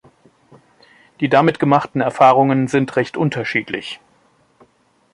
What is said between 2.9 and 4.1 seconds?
recht unterschiedlich.